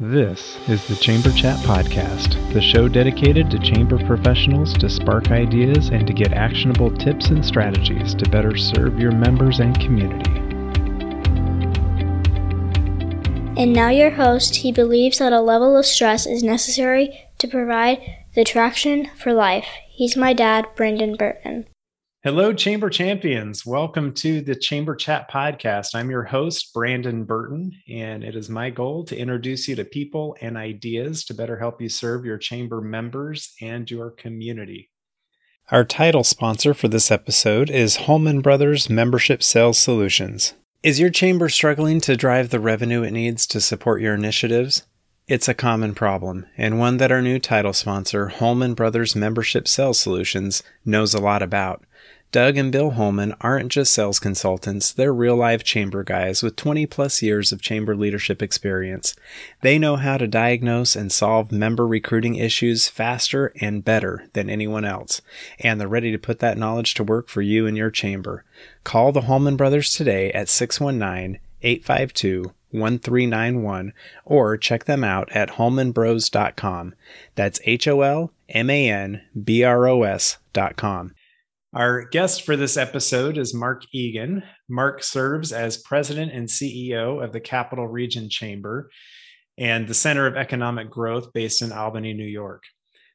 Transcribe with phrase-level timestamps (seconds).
[0.00, 5.90] This is the Chamber Chat Podcast, the show dedicated to chamber professionals to spark ideas
[5.90, 10.30] and to get actionable tips and strategies to better serve your members and community.
[13.60, 18.00] And now, your host, he believes that a level of stress is necessary to provide
[18.34, 19.68] the traction for life.
[19.90, 21.66] He's my dad, Brandon Burton.
[22.24, 23.66] Hello, Chamber Champions.
[23.66, 25.96] Welcome to the Chamber Chat Podcast.
[25.96, 30.36] I'm your host, Brandon Burton, and it is my goal to introduce you to people
[30.40, 34.88] and ideas to better help you serve your chamber members and your community.
[35.72, 40.54] Our title sponsor for this episode is Holman Brothers Membership Sales Solutions.
[40.84, 44.84] Is your chamber struggling to drive the revenue it needs to support your initiatives?
[45.26, 49.98] It's a common problem, and one that our new title sponsor, Holman Brothers Membership Sales
[49.98, 51.82] Solutions, knows a lot about.
[52.32, 56.86] Doug and Bill Holman aren't just sales consultants, they're real life chamber guys with 20
[56.86, 59.14] plus years of chamber leadership experience.
[59.60, 64.86] They know how to diagnose and solve member recruiting issues faster and better than anyone
[64.86, 65.20] else,
[65.60, 68.46] and they're ready to put that knowledge to work for you and your chamber.
[68.82, 73.92] Call the Holman brothers today at 619 852 1391
[74.24, 76.94] or check them out at holmanbros.com.
[77.34, 81.12] That's H O L M A N B R O S.com.
[81.74, 84.42] Our guest for this episode is Mark Egan.
[84.68, 88.90] Mark serves as president and CEO of the Capital Region Chamber
[89.56, 92.64] and the Center of Economic Growth based in Albany, New York.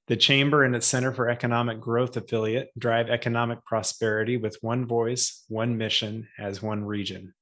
[0.07, 5.43] The Chamber and its Center for Economic Growth affiliate drive economic prosperity with one voice,
[5.49, 7.35] one mission as one region.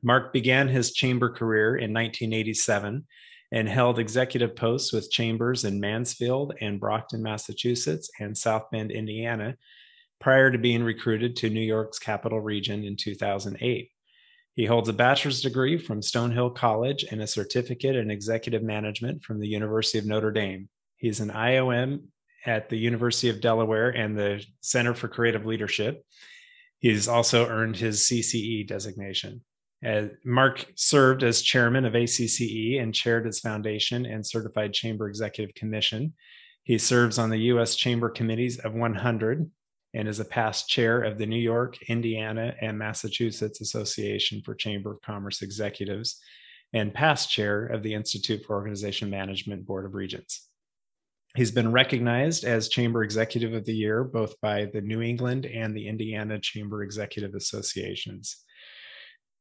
[0.00, 3.04] Mark began his chamber career in 1987
[3.50, 9.56] and held executive posts with chambers in Mansfield and Brockton, Massachusetts, and South Bend, Indiana,
[10.20, 13.90] prior to being recruited to New York's capital region in 2008.
[14.54, 19.40] He holds a bachelor's degree from Stonehill College and a certificate in executive management from
[19.40, 20.68] the University of Notre Dame.
[20.96, 22.02] He's an IOM
[22.44, 26.04] at the University of Delaware and the Center for Creative Leadership.
[26.78, 29.42] He's also earned his CCE designation.
[29.86, 35.54] Uh, Mark served as chairman of ACCE and chaired its foundation and certified chamber executive
[35.54, 36.12] commission.
[36.64, 37.76] He serves on the U.S.
[37.76, 39.50] Chamber Committees of 100,
[39.94, 44.92] and is a past chair of the New York, Indiana, and Massachusetts Association for Chamber
[44.92, 46.20] of Commerce Executives,
[46.72, 50.48] and past chair of the Institute for Organization Management Board of Regents.
[51.36, 55.76] He's been recognized as Chamber Executive of the Year both by the New England and
[55.76, 58.44] the Indiana Chamber Executive Associations.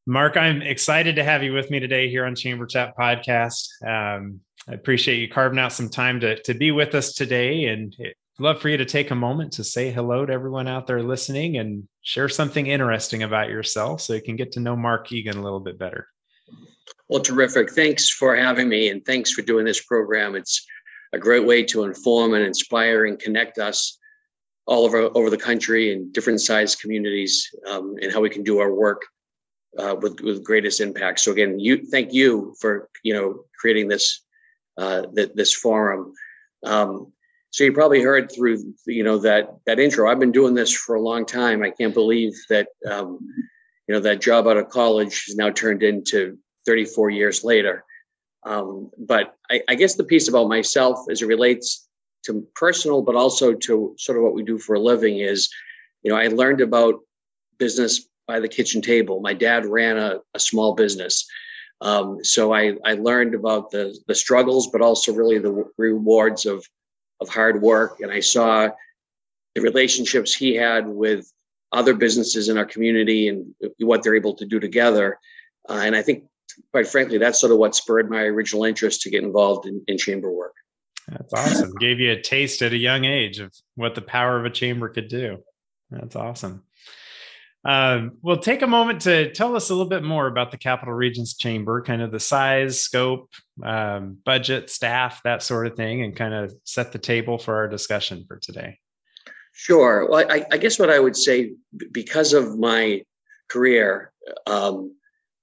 [0.06, 3.68] Mark, I'm excited to have you with me today here on Chamber Chat Podcast.
[3.86, 7.66] Um, I appreciate you carving out some time to, to be with us today.
[7.66, 7.96] And
[8.40, 11.58] love for you to take a moment to say hello to everyone out there listening
[11.58, 15.44] and share something interesting about yourself so you can get to know Mark Egan a
[15.44, 16.08] little bit better.
[17.10, 17.72] Well, terrific.
[17.72, 20.36] Thanks for having me and thanks for doing this program.
[20.36, 20.66] It's
[21.14, 23.98] a great way to inform and inspire and connect us
[24.68, 28.60] all over, over the country in different size communities um, and how we can do
[28.60, 29.02] our work
[29.78, 31.20] uh, with, with greatest impact.
[31.20, 34.24] So again, you thank you for you know creating this
[34.78, 36.14] uh, th- this forum.
[36.66, 37.12] Um,
[37.52, 40.10] so you probably heard through you know that that intro.
[40.10, 41.64] I've been doing this for a long time.
[41.64, 43.20] I can't believe that um,
[43.88, 47.84] you know that job out of college has now turned into 34 years later.
[48.46, 51.88] Um, but I, I guess the piece about myself as it relates
[52.26, 55.50] to personal, but also to sort of what we do for a living is,
[56.04, 56.96] you know, I learned about
[57.58, 59.20] business by the kitchen table.
[59.22, 61.26] My dad ran a, a small business.
[61.82, 66.66] Um, so I, I learned about the, the struggles, but also really the rewards of
[67.22, 68.00] of hard work.
[68.02, 68.70] And I saw
[69.56, 71.32] the relationships he had with
[71.72, 75.20] other businesses in our community and what they're able to do together.
[75.68, 76.26] Uh, and I think,
[76.72, 79.98] quite frankly, that's sort of what spurred my original interest to get involved in, in
[79.98, 80.54] chamber work.
[81.08, 81.74] That's awesome.
[81.80, 84.90] Gave you a taste at a young age of what the power of a chamber
[84.90, 85.44] could do.
[85.90, 86.64] That's awesome.
[87.66, 90.94] Um, well, take a moment to tell us a little bit more about the Capital
[90.94, 93.30] Regions Chamber, kind of the size, scope,
[93.64, 97.68] um, budget, staff, that sort of thing, and kind of set the table for our
[97.68, 98.80] discussion for today.
[99.52, 100.08] Sure.
[100.10, 101.52] Well, I, I guess what I would say,
[101.92, 103.04] because of my
[103.50, 104.14] career,
[104.48, 104.96] um,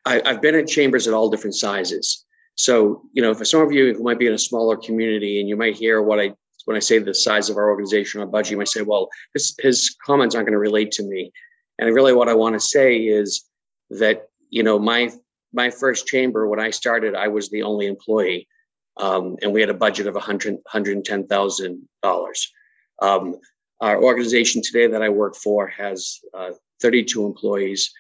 [0.07, 2.25] I, I've been in chambers at all different sizes.
[2.55, 5.49] So, you know, for some of you who might be in a smaller community and
[5.49, 6.33] you might hear what I
[6.65, 9.55] when I say the size of our organization, or budget, you might say, well, his,
[9.61, 11.31] his comments aren't going to relate to me.
[11.79, 13.45] And really, what I want to say is
[13.91, 15.11] that you know my
[15.53, 18.49] my first chamber when I started, I was the only employee,
[18.97, 22.53] um, and we had a budget of 100 110000 dollars.
[23.03, 23.37] Um,
[23.81, 27.93] our organization today that I work for has uh, 32 employees.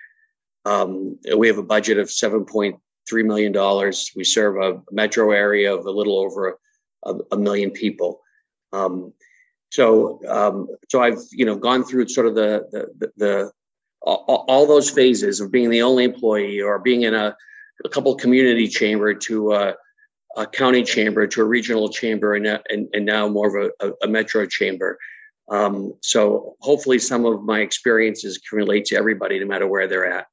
[0.64, 2.80] Um, we have a budget of 7.3
[3.10, 3.92] $3 million.
[4.16, 6.58] We serve a metro area of a little over
[7.04, 8.20] a, a million people.
[8.72, 9.12] Um,
[9.70, 12.66] so, um, so I've, you know, gone through sort of the,
[12.98, 13.52] the, the,
[14.06, 17.36] all, all, those phases of being the only employee or being in a,
[17.84, 19.74] a couple community chamber to a,
[20.36, 24.08] a, county chamber to a regional chamber and, and, and now more of a, a
[24.08, 24.98] metro chamber.
[25.48, 30.10] Um, so hopefully some of my experiences can relate to everybody no matter where they're
[30.10, 30.26] at.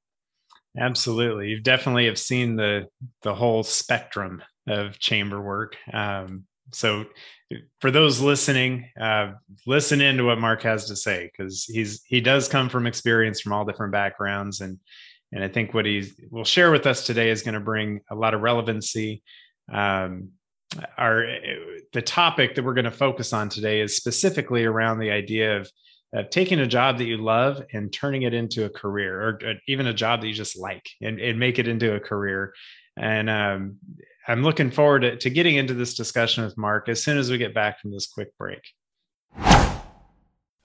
[0.78, 1.50] Absolutely.
[1.50, 2.88] You definitely have seen the
[3.22, 5.75] the whole spectrum of chamber work.
[5.92, 7.06] Um, so
[7.79, 9.33] for those listening, uh,
[9.65, 13.53] listen into what Mark has to say because he's he does come from experience from
[13.53, 14.79] all different backgrounds and
[15.31, 18.15] and I think what he will share with us today is going to bring a
[18.15, 19.23] lot of relevancy.
[19.71, 20.29] Um,
[20.97, 21.25] our
[21.91, 25.69] the topic that we're going to focus on today is specifically around the idea of,
[26.13, 29.53] of taking a job that you love and turning it into a career or, or
[29.67, 32.53] even a job that you just like and, and make it into a career
[32.97, 33.77] and um,
[34.28, 37.38] i'm looking forward to, to getting into this discussion with mark as soon as we
[37.38, 38.62] get back from this quick break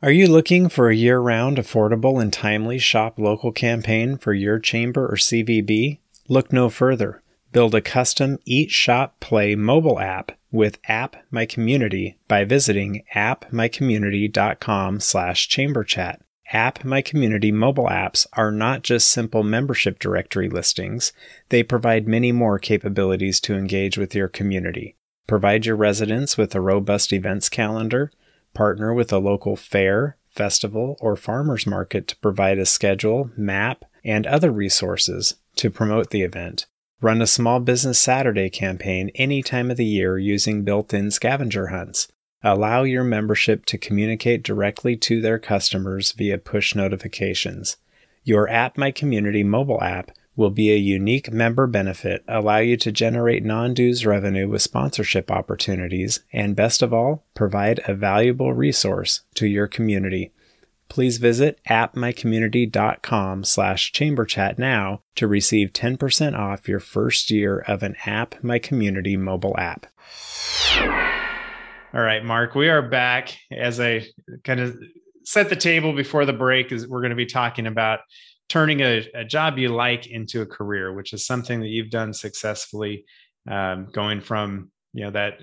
[0.00, 4.60] are you looking for a year round, affordable, and timely shop local campaign for your
[4.60, 5.98] chamber or CVB?
[6.28, 7.20] Look no further.
[7.50, 15.00] Build a custom Eat Shop Play mobile app with App My Community by visiting appmycommunity.com
[15.00, 16.20] slash chamberchat.
[16.52, 21.12] App My Community mobile apps are not just simple membership directory listings,
[21.50, 24.96] they provide many more capabilities to engage with your community.
[25.26, 28.10] Provide your residents with a robust events calendar,
[28.54, 34.26] partner with a local fair, festival, or farmers market to provide a schedule, map, and
[34.26, 36.66] other resources to promote the event
[37.00, 41.68] Run a small business Saturday campaign any time of the year using built in scavenger
[41.68, 42.08] hunts.
[42.42, 47.76] Allow your membership to communicate directly to their customers via push notifications.
[48.24, 52.92] Your App My Community mobile app will be a unique member benefit, allow you to
[52.92, 59.22] generate non dues revenue with sponsorship opportunities, and best of all, provide a valuable resource
[59.34, 60.32] to your community
[60.88, 67.96] please visit appmycommunity.com slash chamberchat now to receive 10% off your first year of an
[68.06, 69.86] App My Community mobile app.
[71.94, 74.06] All right, Mark, we are back as I
[74.44, 74.78] kind of
[75.24, 78.00] set the table before the break is we're going to be talking about
[78.48, 82.12] turning a, a job you like into a career, which is something that you've done
[82.12, 83.04] successfully,
[83.50, 85.40] um, going from you know that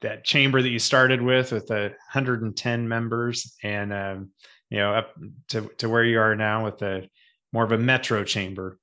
[0.00, 4.30] that chamber that you started with with a 110 members and um,
[4.72, 5.12] you know, up
[5.48, 7.06] to, to where you are now with a
[7.52, 8.78] more of a metro chamber.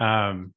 [0.00, 0.54] Um,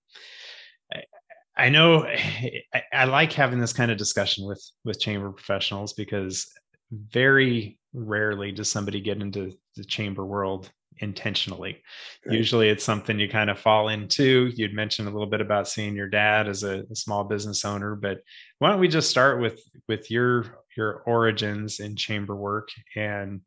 [1.57, 2.03] I know
[2.73, 6.47] I, I like having this kind of discussion with with chamber professionals because
[6.91, 10.69] very rarely does somebody get into the chamber world
[10.99, 11.81] intentionally.
[12.25, 12.37] Right.
[12.37, 14.51] Usually it's something you kind of fall into.
[14.55, 17.95] You'd mentioned a little bit about seeing your dad as a, a, small business owner,
[17.95, 18.19] but
[18.59, 20.45] why don't we just start with with your
[20.75, 23.41] your origins in chamber work and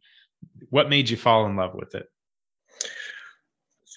[0.71, 2.07] what made you fall in love with it?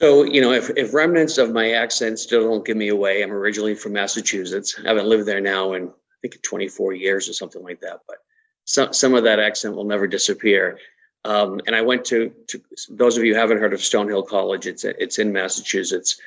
[0.03, 3.31] So, you know, if, if remnants of my accent still don't give me away, I'm
[3.31, 4.75] originally from Massachusetts.
[4.83, 8.01] I haven't lived there now in, I think, 24 years or something like that.
[8.05, 8.17] But
[8.65, 10.77] some, some of that accent will never disappear.
[11.23, 14.83] Um, and I went to, to, those of you haven't heard of Stonehill College, it's,
[14.83, 16.19] it's in Massachusetts.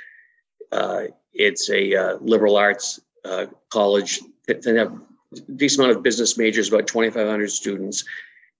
[0.72, 4.22] Uh, it's a uh, liberal arts uh, college.
[4.46, 4.94] They have
[5.34, 8.04] a decent amount of business majors, about 2,500 students.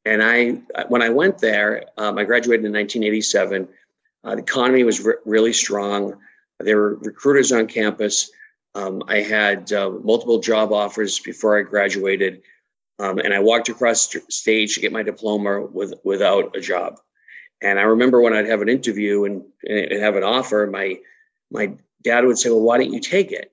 [0.04, 3.66] And I, when I went there, um, I graduated in 1987.
[4.26, 6.14] Uh, the economy was re- really strong.
[6.58, 8.30] There were recruiters on campus.
[8.74, 12.42] Um, I had uh, multiple job offers before I graduated,
[12.98, 16.98] um, and I walked across st- stage to get my diploma with without a job.
[17.62, 20.98] And I remember when I'd have an interview and, and have an offer, my
[21.50, 23.52] my dad would say, "Well, why don't you take it?"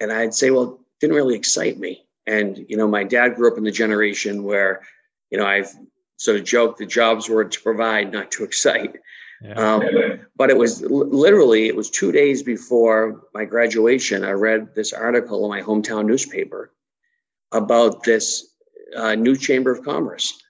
[0.00, 3.50] And I'd say, "Well, it didn't really excite me." And you know, my dad grew
[3.50, 4.82] up in the generation where
[5.34, 5.74] you know, I've
[6.16, 8.96] sort of joked the jobs were to provide, not to excite.
[9.44, 9.74] Yeah.
[9.74, 9.82] Um,
[10.36, 14.24] but it was literally, it was two days before my graduation.
[14.24, 16.72] I read this article in my hometown newspaper
[17.52, 18.54] about this
[18.96, 20.42] uh, new chamber of commerce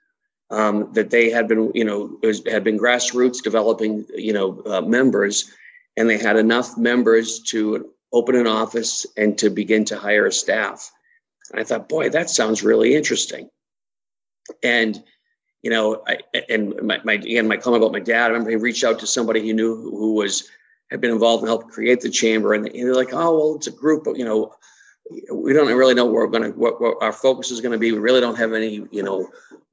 [0.50, 4.80] um, that they had been, you know, was, had been grassroots developing, you know, uh,
[4.80, 5.50] members,
[5.96, 10.92] and they had enough members to open an office and to begin to hire staff.
[11.50, 13.50] And I thought, boy, that sounds really interesting.
[14.62, 15.02] And
[15.64, 16.18] you know, I,
[16.48, 18.26] and my, my again, my comment about my dad.
[18.26, 20.48] I remember he reached out to somebody he knew who was
[20.90, 23.72] had been involved and helped create the chamber, and they're like, "Oh, well, it's a
[23.72, 24.54] group, but you know,
[25.32, 27.78] we don't really know where we're going to what, what our focus is going to
[27.78, 27.92] be.
[27.92, 29.28] We really don't have any, you know,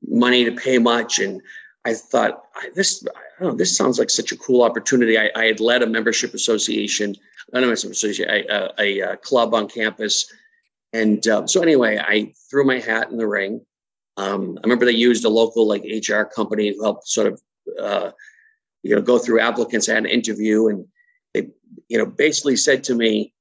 [0.08, 1.42] money to pay much." And
[1.84, 2.46] I thought,
[2.76, 5.18] this, I don't know, this sounds like such a cool opportunity.
[5.18, 7.16] I, I had led a membership association
[7.52, 10.32] not an association, a, a, a, club on campus.
[10.94, 13.62] And uh, so anyway, I threw my hat in the ring.
[14.18, 17.42] Um, I remember they used a local like HR company who helped sort of,
[17.80, 18.12] uh,
[18.84, 19.88] you know, go through applicants.
[19.88, 20.86] and interview, and
[21.34, 21.50] they,
[21.88, 23.34] you know, basically said to me,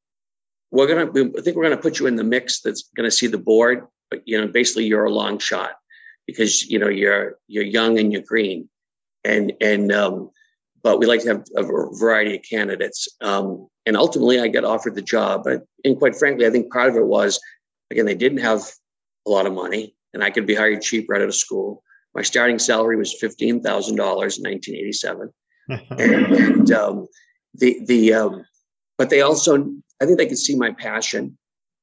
[0.70, 3.38] "We're gonna, I think we're gonna put you in the mix that's gonna see the
[3.38, 5.72] board, but you know, basically you're a long shot
[6.26, 8.68] because you know you're you're young and you're green,
[9.24, 10.30] and and um,
[10.82, 13.08] but we like to have a variety of candidates.
[13.20, 15.44] Um, and ultimately, I got offered the job.
[15.44, 17.40] But, and quite frankly, I think part of it was,
[17.90, 18.62] again, they didn't have
[19.26, 21.82] a lot of money, and I could be hired cheap right out of school.
[22.14, 25.30] My starting salary was fifteen thousand dollars in nineteen eighty seven,
[25.68, 27.06] and, um,
[27.54, 28.44] the the um,
[28.98, 29.66] but they also,
[30.00, 31.38] I think they could see my passion,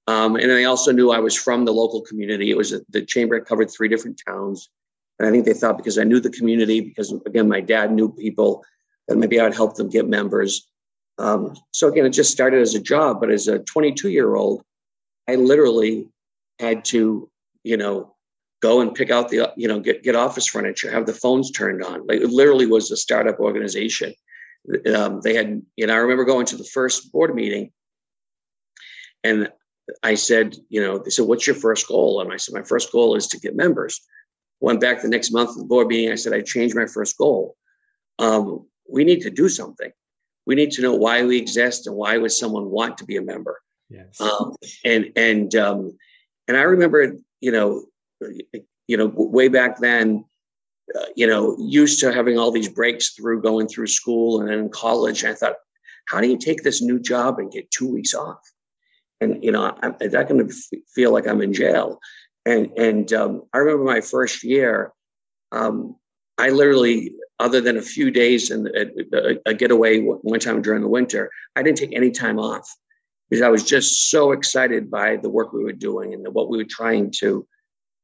[0.08, 2.52] um, and they also knew I was from the local community.
[2.52, 4.70] It was a, the chamber covered three different towns,
[5.20, 8.12] and I think they thought because I knew the community, because again, my dad knew
[8.12, 8.64] people
[9.08, 10.68] and maybe I would help them get members.
[11.18, 14.64] Um, so again, it just started as a job, but as a 22 year old,
[15.28, 16.10] I literally
[16.60, 17.30] had to,
[17.64, 18.16] you know,
[18.62, 21.84] go and pick out the, you know, get, get office furniture, have the phones turned
[21.84, 22.06] on.
[22.08, 24.14] Like it literally was a startup organization.
[24.94, 27.72] Um, they had, you know, I remember going to the first board meeting
[29.24, 29.52] and
[30.04, 32.20] I said, you know, they said, what's your first goal?
[32.20, 34.02] And I said, my first goal is to get members.
[34.60, 36.12] Went back the next month to the board meeting.
[36.12, 37.56] I said, I changed my first goal.
[38.20, 39.92] Um, we need to do something.
[40.46, 43.22] We need to know why we exist and why would someone want to be a
[43.22, 43.60] member.
[43.90, 44.20] Yes.
[44.20, 45.98] Um, and and um,
[46.48, 47.86] and I remember, you know,
[48.88, 50.26] you know, way back then,
[50.96, 54.60] uh, you know, used to having all these breaks through going through school and then
[54.60, 55.24] in college.
[55.24, 55.56] I thought,
[56.08, 58.40] how do you take this new job and get two weeks off?
[59.20, 60.56] And you know, I'm not going to
[60.94, 62.00] feel like I'm in jail.
[62.46, 64.92] And and um, I remember my first year.
[65.52, 65.96] Um,
[66.38, 70.88] I literally other than a few days and a, a, getaway one time during the
[70.88, 72.68] winter, I didn't take any time off
[73.30, 76.58] because I was just so excited by the work we were doing and what we
[76.58, 77.46] were trying to,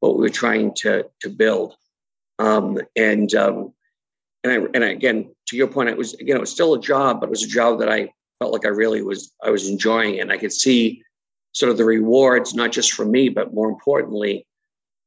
[0.03, 1.75] what we were trying to to build.
[2.38, 3.74] Um, and um,
[4.43, 6.81] and I and I, again, to your point, it was again, it was still a
[6.81, 9.69] job, but it was a job that I felt like I really was I was
[9.69, 11.01] enjoying, and I could see
[11.53, 14.45] sort of the rewards, not just for me, but more importantly,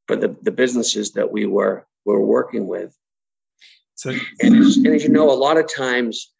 [0.07, 2.97] for the the businesses that we were were working with.
[3.93, 6.33] So, and as, and as you know, a lot of times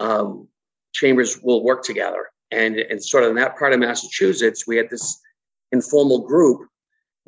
[0.00, 0.48] um,
[0.92, 2.30] chambers will work together.
[2.52, 5.20] And, and sort of in that part of Massachusetts, we had this
[5.70, 6.69] informal group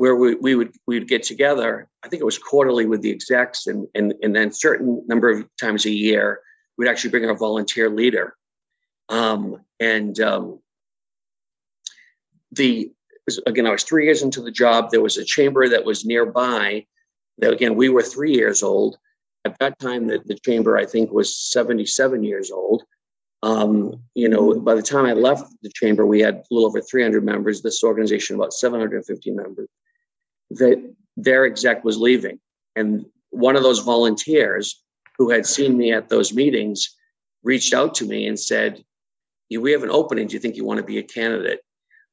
[0.02, 1.88] where we, we would we would get together.
[2.02, 5.47] I think it was quarterly with the execs, and and and then certain number of
[5.61, 6.40] times a year,
[6.76, 8.35] we'd actually bring our volunteer leader.
[9.09, 10.59] Um, and um,
[12.50, 12.90] the
[13.47, 14.90] again, I was three years into the job.
[14.90, 16.85] There was a chamber that was nearby.
[17.38, 18.99] That again, we were three years old,
[19.44, 22.82] at that time, the, the chamber, I think, was 77 years old.
[23.44, 26.80] Um, you know, by the time I left the chamber, we had a little over
[26.80, 27.62] 300 members.
[27.62, 29.68] This organization, about 750 members.
[30.54, 32.38] That their exec was leaving,
[32.76, 34.82] and one of those volunteers
[35.18, 36.97] who had seen me at those meetings
[37.42, 38.85] reached out to me and said,
[39.50, 40.26] "We have an opening.
[40.26, 41.61] Do you think you want to be a candidate?"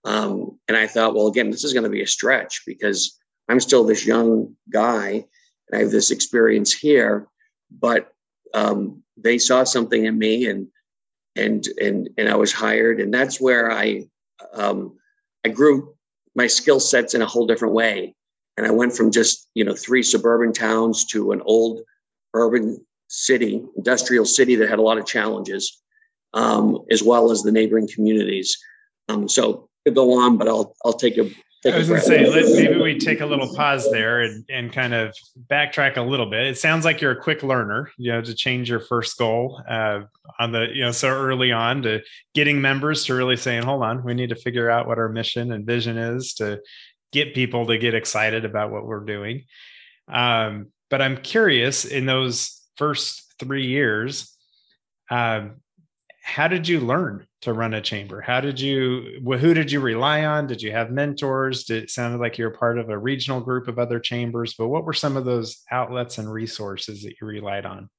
[0.05, 3.19] Um, and I thought, well, again, this is going to be a stretch because
[3.49, 5.25] I'm still this young guy
[5.69, 7.27] and I have this experience here,
[7.71, 8.11] but
[8.53, 10.67] um, they saw something in me, and
[11.35, 14.07] and and and I was hired, and that's where I
[14.53, 14.97] um,
[15.45, 15.93] I grew
[16.35, 18.15] my skill sets in a whole different way,
[18.59, 21.79] and I went from just you know three suburban towns to an old
[22.33, 25.81] urban city, industrial city that had a lot of challenges,
[26.33, 28.57] um, as well as the neighboring communities.
[29.07, 31.31] Um, so to go on, but I'll I'll take a
[31.65, 34.71] I was going to say, let, maybe we take a little pause there and, and
[34.71, 35.13] kind of
[35.51, 36.47] backtrack a little bit.
[36.47, 40.01] It sounds like you're a quick learner, you know, to change your first goal uh,
[40.39, 42.01] on the, you know, so early on to
[42.33, 45.51] getting members to really saying, hold on, we need to figure out what our mission
[45.51, 46.61] and vision is to
[47.11, 49.45] get people to get excited about what we're doing.
[50.07, 54.35] Um, but I'm curious in those first three years,
[55.09, 55.61] um,
[56.23, 58.21] how did you learn to run a chamber?
[58.21, 60.45] How did you, who did you rely on?
[60.45, 61.63] Did you have mentors?
[61.63, 64.53] Did it sound like you're part of a regional group of other chambers?
[64.57, 67.89] But what were some of those outlets and resources that you relied on?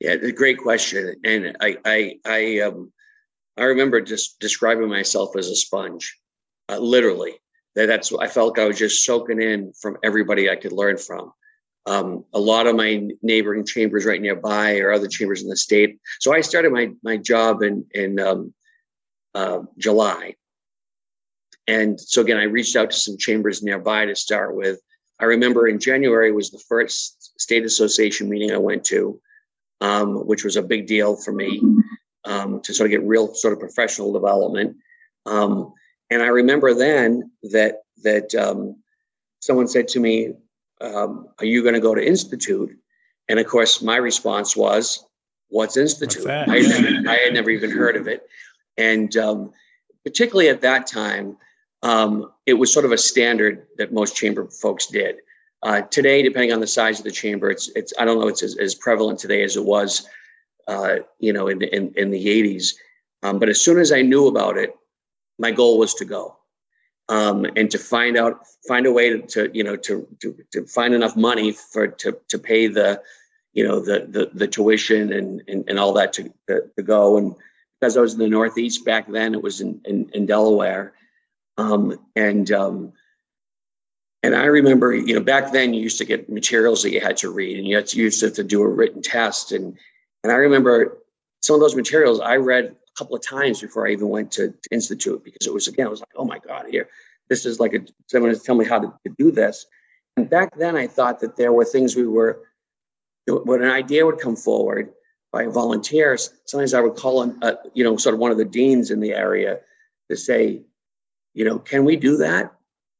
[0.00, 1.16] Yeah, great question.
[1.24, 2.92] And I, I, I, um,
[3.56, 6.18] I remember just describing myself as a sponge,
[6.68, 7.34] uh, literally.
[7.76, 10.96] That that's I felt like I was just soaking in from everybody I could learn
[10.96, 11.32] from.
[11.86, 16.00] Um, a lot of my neighboring chambers right nearby or other chambers in the state.
[16.18, 18.54] So I started my my job in in um,
[19.34, 20.34] uh, July,
[21.68, 24.80] and so again I reached out to some chambers nearby to start with.
[25.20, 29.20] I remember in January was the first state association meeting I went to,
[29.80, 31.60] um, which was a big deal for me.
[32.26, 34.76] um, to sort of get real sort of professional development.
[36.10, 38.76] And I remember then that that um,
[39.40, 40.32] someone said to me,
[40.80, 42.76] um, "Are you going to go to institute?"
[43.28, 45.04] And of course, my response was,
[45.48, 48.26] "What's institute?" What's I, had never, I, had never, even heard of it,
[48.76, 49.52] and um,
[50.04, 51.36] particularly at that time,
[51.82, 55.16] um, it was sort of a standard that most chamber folks did.
[55.62, 58.42] Uh, today, depending on the size of the chamber, it's it's I don't know it's
[58.42, 60.06] as, as prevalent today as it was,
[60.68, 62.74] uh, you know, in, in in the '80s.
[63.24, 64.76] Um, but as soon as I knew about it,
[65.38, 66.36] my goal was to go
[67.08, 70.66] um, and to find out find a way to, to you know to, to, to
[70.66, 73.00] find enough money for to to pay the
[73.52, 77.16] you know the the, the tuition and, and and all that to, to, go.
[77.16, 77.34] And
[77.80, 80.94] because I was in the Northeast back then, it was in in, in Delaware,
[81.58, 82.92] um, and um,
[84.22, 87.16] and I remember you know back then you used to get materials that you had
[87.18, 89.52] to read and you had to, you used to, to do a written test.
[89.52, 89.78] And
[90.24, 90.98] and I remember
[91.40, 94.68] some of those materials I read couple of times before I even went to, to
[94.70, 96.88] institute because it was again, I was like, oh my God, here,
[97.28, 99.66] this is like a someone to tell me how to, to do this.
[100.16, 102.42] And back then I thought that there were things we were
[103.26, 104.92] when an idea would come forward
[105.32, 108.44] by volunteers, sometimes I would call on, uh, you know, sort of one of the
[108.44, 109.58] deans in the area
[110.10, 110.62] to say,
[111.34, 112.54] you know, can we do that?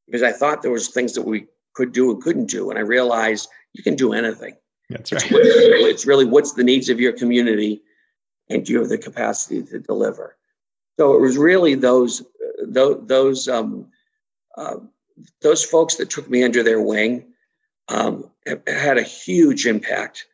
[0.07, 2.83] Because I thought there was things that we could do and couldn't do, and I
[2.83, 4.55] realized you can do anything.
[4.91, 5.23] That's right.
[5.25, 7.83] It's, it's really what's the needs of your community,
[8.49, 10.37] and you have the capacity to deliver?
[10.99, 12.23] So it was really those
[12.63, 13.89] those those um,
[14.57, 14.77] uh,
[15.43, 17.27] those folks that took me under their wing
[17.89, 18.31] um,
[18.67, 20.27] had a huge impact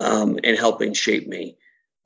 [0.00, 1.56] um, in helping shape me.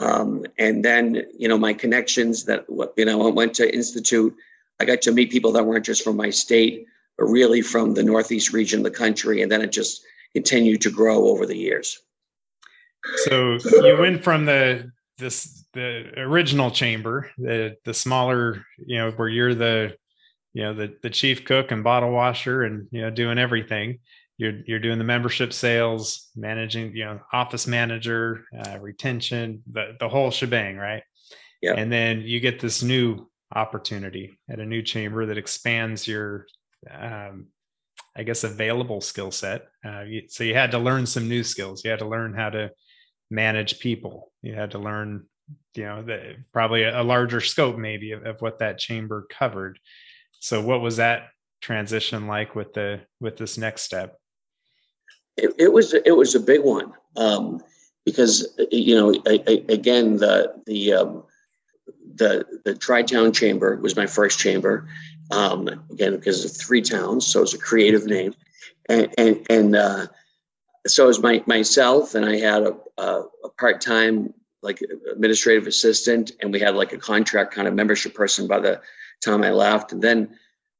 [0.00, 4.34] Um, and then you know my connections that you know I went to institute.
[4.80, 8.02] I got to meet people that weren't just from my state, but really from the
[8.02, 12.00] northeast region of the country, and then it just continued to grow over the years.
[13.28, 19.28] So you went from the this the original chamber, the the smaller, you know, where
[19.28, 19.97] you're the
[20.52, 24.00] you know the the chief cook and bottle washer and you know doing everything.
[24.37, 30.08] You're you're doing the membership sales, managing, you know, office manager, uh, retention, the the
[30.08, 31.02] whole shebang, right?
[31.62, 31.75] Yeah.
[31.75, 36.47] And then you get this new opportunity at a new chamber that expands your
[36.91, 37.47] um,
[38.17, 39.67] I guess available skill set.
[39.84, 41.84] Uh, so you had to learn some new skills.
[41.84, 42.71] You had to learn how to
[43.30, 44.32] manage people.
[44.45, 45.25] You had to learn,
[45.75, 49.78] you know, the, probably a, larger scope maybe of, of what that chamber covered.
[50.39, 51.28] So what was that
[51.63, 54.19] transition like with the with this next step?
[55.39, 57.63] It, it was it was a big one um,
[58.04, 61.23] because you know I, I, again the the um,
[62.17, 64.87] the the Tri-Town Chamber was my first chamber
[65.30, 68.35] um, again because of three towns, so it's a creative name,
[68.91, 70.07] and and, and uh,
[70.86, 74.80] so it was my myself and I had a, a, a part time like
[75.12, 78.80] administrative assistant, and we had like a contract kind of membership person by the
[79.23, 79.92] time I left.
[79.92, 80.36] And then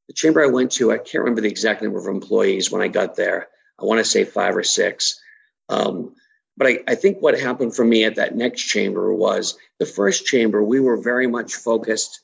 [0.09, 2.89] the chamber I went to, I can't remember the exact number of employees when I
[2.89, 3.49] got there.
[3.79, 5.21] I want to say five or six.
[5.69, 6.15] Um,
[6.57, 10.25] but I, I think what happened for me at that next chamber was the first
[10.25, 12.21] chamber, we were very much focused,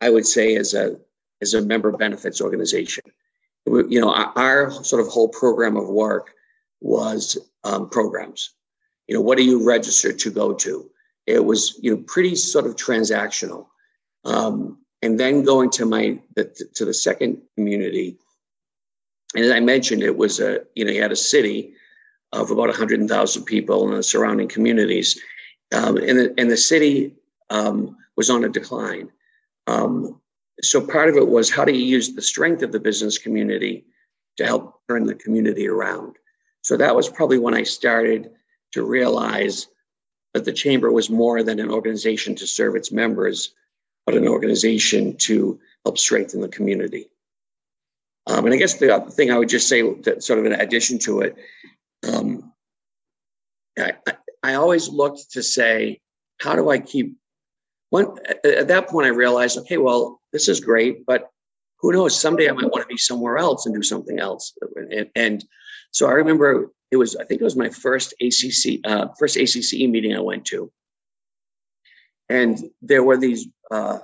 [0.00, 0.98] I would say, as a
[1.42, 3.04] as a member benefits organization.
[3.66, 6.32] You know, our, our sort of whole program of work
[6.80, 8.54] was um, programs.
[9.08, 10.90] You know, what do you register to go to?
[11.26, 13.66] It was you know pretty sort of transactional.
[14.24, 18.16] Um, and then going to my the, to the second community,
[19.34, 21.74] and as I mentioned, it was a you know you had a city
[22.32, 25.18] of about 100,000 people in the surrounding communities,
[25.72, 27.14] um, and, the, and the city
[27.50, 29.10] um, was on a decline.
[29.68, 30.20] Um,
[30.62, 33.84] so part of it was how do you use the strength of the business community
[34.36, 36.16] to help turn the community around?
[36.66, 38.32] So that was probably when I started
[38.72, 39.68] to realize
[40.34, 43.54] that the chamber was more than an organization to serve its members,
[44.04, 47.08] but an organization to help strengthen the community.
[48.26, 50.54] Um, and I guess the other thing I would just say that sort of in
[50.54, 51.36] addition to it,
[52.12, 52.52] um,
[53.78, 53.92] I,
[54.42, 56.00] I always looked to say,
[56.40, 57.14] how do I keep
[57.90, 61.30] one at that point I realized, okay, well, this is great, but
[61.78, 62.18] who knows?
[62.20, 64.52] Someday I might want to be somewhere else and do something else.
[64.74, 65.44] And, and
[65.90, 69.88] so I remember it was, I think it was my first ACC, uh, first ACCE
[69.88, 70.70] meeting I went to.
[72.28, 73.98] And there were these, uh,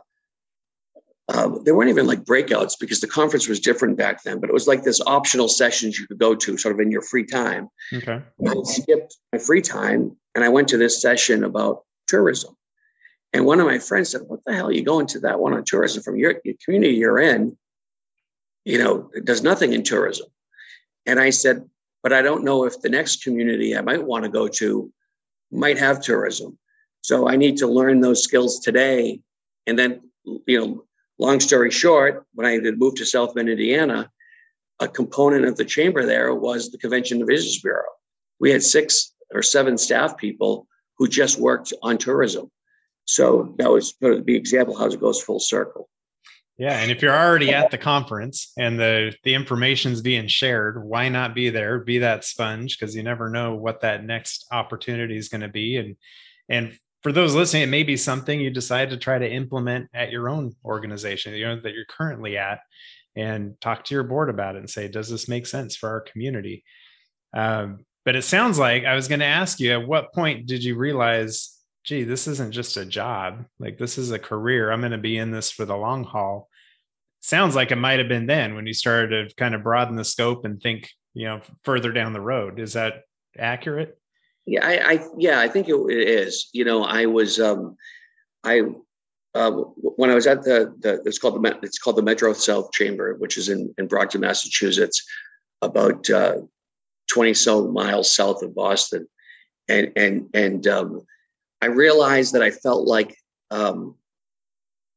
[1.28, 4.52] uh, there weren't even like breakouts because the conference was different back then, but it
[4.52, 7.68] was like this optional sessions you could go to sort of in your free time.
[7.92, 8.20] Okay.
[8.46, 12.56] I skipped my free time and I went to this session about tourism.
[13.32, 15.54] And one of my friends said, What the hell are you going to that one
[15.54, 17.56] on tourism from your, your community you're in?
[18.64, 20.26] You know, it does nothing in tourism.
[21.06, 21.68] And I said,
[22.02, 24.92] but I don't know if the next community I might want to go to
[25.50, 26.58] might have tourism.
[27.02, 29.20] So I need to learn those skills today.
[29.66, 30.00] And then,
[30.46, 30.84] you know,
[31.18, 34.10] long story short, when I had moved to South Bend, Indiana,
[34.80, 37.84] a component of the chamber there was the Convention and Visitors Bureau.
[38.40, 40.66] We had six or seven staff people
[40.98, 42.50] who just worked on tourism.
[43.04, 45.88] So that was sort of the example how it goes full circle.
[46.58, 51.08] Yeah, and if you're already at the conference and the the information's being shared, why
[51.08, 51.80] not be there?
[51.80, 55.76] Be that sponge because you never know what that next opportunity is going to be.
[55.78, 55.96] And
[56.48, 60.12] and for those listening, it may be something you decide to try to implement at
[60.12, 62.60] your own organization, you know, that you're currently at,
[63.16, 66.00] and talk to your board about it and say, does this make sense for our
[66.00, 66.62] community?
[67.34, 70.62] Um, but it sounds like I was going to ask you, at what point did
[70.62, 73.44] you realize gee, this isn't just a job.
[73.58, 74.70] Like this is a career.
[74.70, 76.48] I'm going to be in this for the long haul.
[77.20, 80.04] Sounds like it might have been then when you started to kind of broaden the
[80.04, 82.58] scope and think, you know, further down the road.
[82.58, 83.02] Is that
[83.38, 83.98] accurate?
[84.44, 86.48] Yeah, I, I yeah, I think it, it is.
[86.52, 87.76] You know, I was, um,
[88.42, 88.62] I,
[89.34, 92.72] uh, when I was at the, the it's called the it's called the Metro South
[92.72, 95.02] Chamber, which is in in Brockton, Massachusetts,
[95.62, 96.38] about uh,
[97.10, 99.06] twenty so miles south of Boston,
[99.68, 101.02] and and and um,
[101.62, 103.16] I realized that I felt like
[103.52, 103.94] um,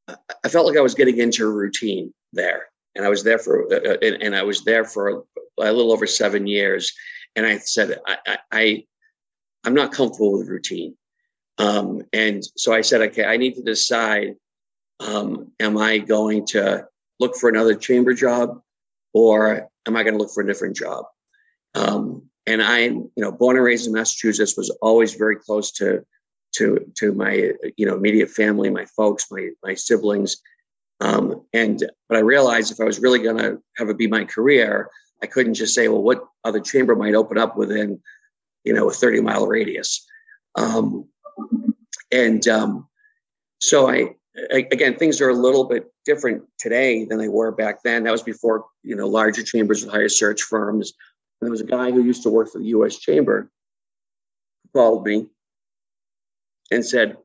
[0.07, 3.71] I felt like I was getting into a routine there, and I was there for
[3.71, 5.23] uh, uh and, and, I was there for
[5.59, 6.91] a, little over seven years,
[7.35, 8.83] and I said I, I, I
[9.65, 10.97] am not comfortable with routine,
[11.59, 14.35] um, and so I said okay I need to decide
[14.99, 16.87] um, am I going to
[17.19, 18.59] look for another chamber job
[19.13, 21.05] or am I going to look for a different job?
[21.75, 26.05] Um, and I'm, you know, born and raised in Massachusetts, was always very close to
[26.57, 30.37] to to my you know immediate family, my folks, my my siblings.
[31.01, 34.23] Um, and but I realized if I was really going to have it be my
[34.23, 34.89] career,
[35.21, 38.01] I couldn't just say, well, what other chamber might open up within
[38.63, 40.05] you know a 30 mile radius.
[40.55, 41.07] Um,
[42.11, 42.87] and um,
[43.59, 44.15] so I
[44.51, 48.03] again things are a little bit different today than they were back then.
[48.03, 50.93] That was before you know larger chambers with higher search firms.
[51.41, 52.97] And there was a guy who used to work for the U.S.
[52.97, 53.49] Chamber
[54.73, 55.27] called me
[56.71, 57.17] and said,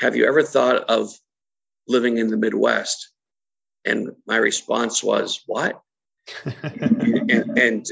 [0.00, 1.10] Have you ever thought of
[1.88, 3.10] living in the Midwest?
[3.84, 5.80] And my response was, What?
[6.44, 7.86] and, and,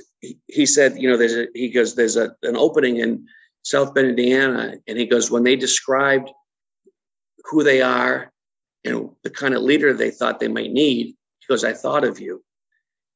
[0.46, 3.26] he said, You know, there's a, he goes, There's a, an opening in
[3.62, 4.74] South Bend, Indiana.
[4.87, 6.30] And he goes, When they described
[7.44, 8.32] who they are
[8.85, 12.20] and the kind of leader they thought they might need, he goes, I thought of
[12.20, 12.42] you.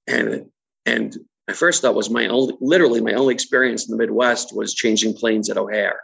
[0.06, 0.46] And,
[0.84, 1.16] and
[1.48, 5.14] my first thought was my only, literally my only experience in the Midwest was changing
[5.14, 6.00] planes at O'Hare.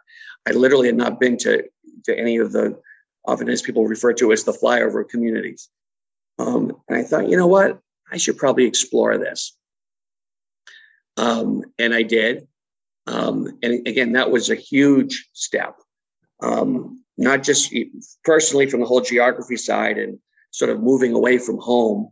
[0.47, 1.65] I literally had not been to,
[2.05, 2.81] to any of the,
[3.25, 5.69] often as people refer to as the flyover communities.
[6.39, 7.81] Um, and I thought, you know what?
[8.11, 9.57] I should probably explore this.
[11.17, 12.49] Um, and I did.
[13.07, 15.77] Um, and again, that was a huge step,
[16.41, 17.75] um, not just
[18.25, 20.19] personally from the whole geography side and
[20.51, 22.11] sort of moving away from home,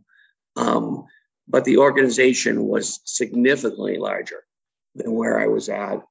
[0.57, 1.05] um,
[1.47, 4.43] but the organization was significantly larger
[4.95, 6.01] than where I was at.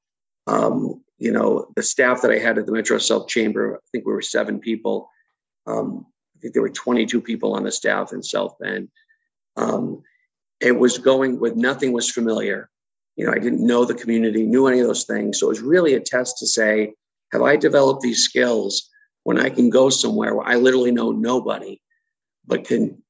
[0.47, 4.05] Um, you know, the staff that I had at the Metro South Chamber, I think
[4.05, 5.09] we were seven people.
[5.67, 8.89] Um, I think there were 22 people on the staff in South Bend.
[9.55, 10.01] Um,
[10.59, 12.69] it was going with nothing was familiar.
[13.15, 15.39] You know, I didn't know the community, knew any of those things.
[15.39, 16.93] So it was really a test to say,
[17.31, 18.89] have I developed these skills
[19.23, 21.81] when I can go somewhere where I literally know nobody,
[22.47, 23.01] but can,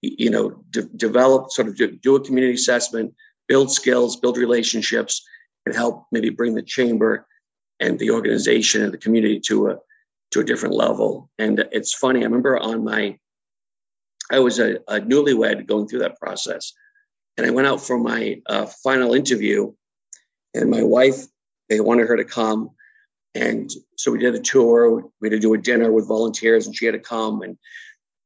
[0.00, 3.14] you know, de- develop, sort of do, do a community assessment,
[3.46, 5.22] build skills, build relationships,
[5.68, 7.26] and help maybe bring the chamber
[7.78, 9.76] and the organization and the community to a
[10.30, 11.30] to a different level.
[11.38, 12.20] And it's funny.
[12.20, 13.18] I remember on my,
[14.30, 16.72] I was a, a newlywed going through that process,
[17.36, 19.72] and I went out for my uh, final interview,
[20.54, 21.26] and my wife
[21.68, 22.70] they wanted her to come,
[23.34, 25.04] and so we did a tour.
[25.20, 27.42] We had to do a dinner with volunteers, and she had to come.
[27.42, 27.58] And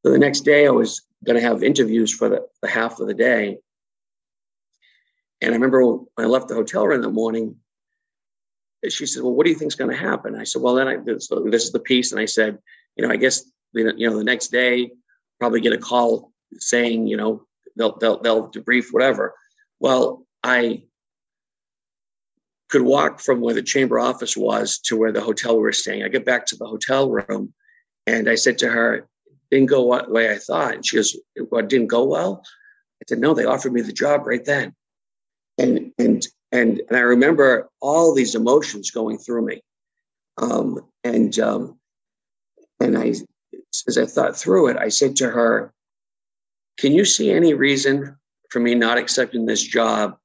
[0.04, 3.08] so the next day, I was going to have interviews for the, the half of
[3.08, 3.58] the day.
[5.42, 7.56] And I remember when I left the hotel room that morning,
[8.88, 10.86] she said, "Well, what do you think is going to happen?" I said, "Well, then
[10.86, 12.58] I this, this is the piece," and I said,
[12.96, 14.92] "You know, I guess you know the next day
[15.40, 17.44] probably get a call saying you know
[17.76, 19.34] they'll they'll they'll debrief whatever."
[19.80, 20.84] Well, I
[22.68, 26.04] could walk from where the chamber office was to where the hotel we were staying.
[26.04, 27.52] I get back to the hotel room,
[28.06, 29.08] and I said to her,
[29.50, 31.16] "Didn't go what way I thought." And she goes,
[31.48, 32.44] "What didn't go well?"
[33.02, 34.76] I said, "No, they offered me the job right then."
[35.58, 39.62] And and and and I remember all these emotions going through me,
[40.38, 41.78] um, and um,
[42.80, 43.14] and I,
[43.86, 45.72] as I thought through it, I said to her,
[46.78, 48.16] "Can you see any reason
[48.50, 50.16] for me not accepting this job,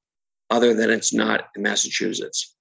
[0.50, 2.54] other than it's not in Massachusetts?"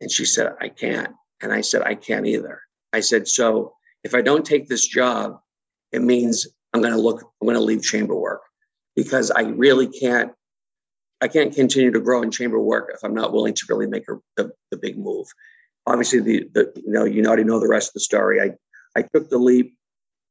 [0.00, 2.60] And she said, "I can't," and I said, "I can't either.
[2.92, 5.38] I said, so if I don't take this job,
[5.92, 8.40] it means I'm going to look, I'm going to leave chamber work
[8.94, 10.32] because I really can't,
[11.20, 14.08] I can't continue to grow in chamber work if I'm not willing to really make
[14.08, 15.26] a, the, the big move.
[15.86, 18.40] Obviously, the, the you know you already know the rest of the story.
[18.40, 18.50] I
[18.98, 19.76] I took the leap,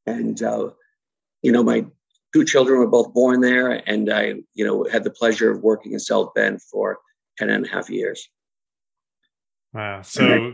[0.06, 0.72] and uh,
[1.42, 1.86] you know my
[2.34, 5.94] two children were both born there, and I you know had the pleasure of working
[5.94, 7.00] in South Bend for
[7.38, 8.28] 10 and a half years.
[9.74, 10.02] Wow.
[10.04, 10.54] So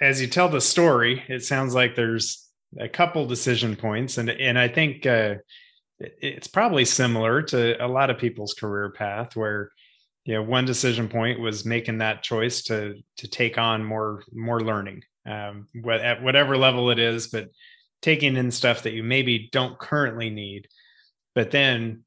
[0.00, 4.58] as you tell the story, it sounds like there's a couple decision points, and and
[4.58, 5.36] I think uh,
[6.20, 9.70] it's probably similar to a lot of people's career path, where
[10.24, 14.60] you know one decision point was making that choice to to take on more more
[14.60, 17.48] learning, um, at whatever level it is, but
[18.00, 20.66] taking in stuff that you maybe don't currently need,
[21.34, 22.04] but then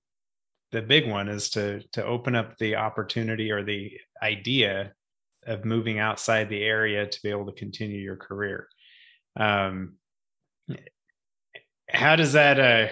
[0.71, 4.93] the big one is to to open up the opportunity or the idea
[5.47, 8.67] of moving outside the area to be able to continue your career.
[9.37, 9.93] Um,
[11.89, 12.59] how does that?
[12.59, 12.87] Uh,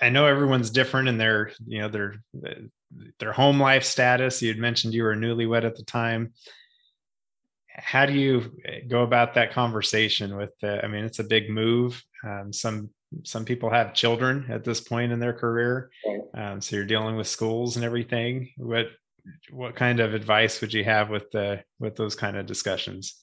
[0.00, 2.16] I know everyone's different in their, you know, their
[3.18, 4.42] their home life status.
[4.42, 6.32] You had mentioned you were newlywed at the time.
[7.68, 8.52] How do you
[8.88, 10.52] go about that conversation with?
[10.62, 12.02] Uh, I mean, it's a big move.
[12.24, 12.90] Um, some
[13.24, 15.90] some people have children at this point in their career,
[16.34, 18.50] um, so you're dealing with schools and everything.
[18.56, 18.86] What
[19.50, 23.16] what kind of advice would you have with the with those kind of discussions?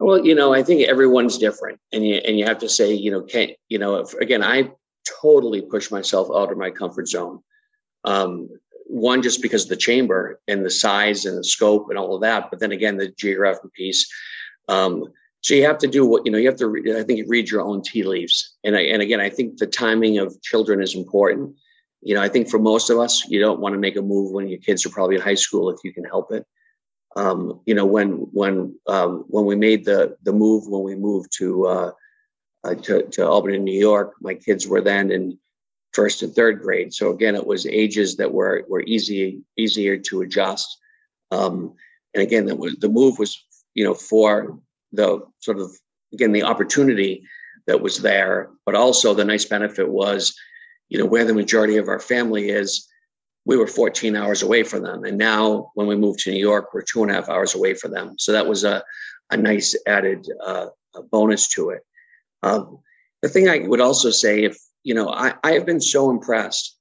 [0.00, 3.10] Well, you know, I think everyone's different, and you and you have to say, you
[3.10, 4.70] know, can you know, if, again, I
[5.22, 7.40] totally push myself out of my comfort zone.
[8.04, 8.48] Um,
[8.86, 12.22] one, just because of the chamber and the size and the scope and all of
[12.22, 14.10] that, but then again, the geographic piece.
[14.68, 15.04] Um,
[15.40, 16.38] so you have to do what you know.
[16.38, 18.56] You have to, read, I think, read your own tea leaves.
[18.64, 21.56] And I, and again, I think the timing of children is important
[22.02, 24.32] you know, I think for most of us, you don't want to make a move
[24.32, 26.44] when your kids are probably in high school if you can help it.
[27.14, 31.30] Um, you know, when when um, when we made the the move, when we moved
[31.38, 31.90] to uh,
[32.64, 35.38] uh, to, to Albany, New York, my kids were then in
[35.92, 36.94] first and third grade.
[36.94, 40.78] So again, it was ages that were were easy easier to adjust.
[41.30, 41.74] Um,
[42.14, 43.38] and again, that was the move was
[43.74, 44.58] you know for
[44.92, 45.70] the sort of
[46.12, 47.24] again the opportunity
[47.66, 50.34] that was there, but also the nice benefit was
[50.92, 52.86] you know, where the majority of our family is,
[53.46, 55.04] we were 14 hours away from them.
[55.04, 57.72] And now when we moved to New York, we're two and a half hours away
[57.72, 58.16] from them.
[58.18, 58.84] So that was a,
[59.30, 60.66] a nice added uh,
[61.10, 61.80] bonus to it.
[62.42, 62.78] Um,
[63.22, 66.76] the thing I would also say, if, you know, I, I have been so impressed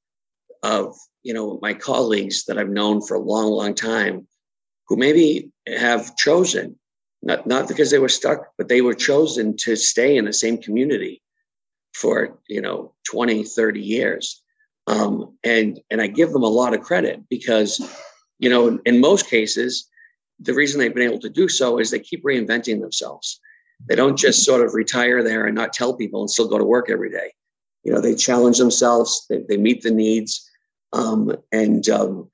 [0.63, 4.27] of, you know, my colleagues that I've known for a long, long time
[4.87, 6.77] who maybe have chosen,
[7.21, 10.57] not, not because they were stuck, but they were chosen to stay in the same
[10.57, 11.21] community
[11.93, 14.41] for you know 20 30 years.
[14.87, 17.79] Um, and and i give them a lot of credit because
[18.39, 19.87] you know in most cases
[20.39, 23.39] the reason they've been able to do so is they keep reinventing themselves
[23.87, 26.65] they don't just sort of retire there and not tell people and still go to
[26.65, 27.33] work every day.
[27.83, 30.47] You know they challenge themselves they, they meet the needs
[30.93, 32.29] um, and um,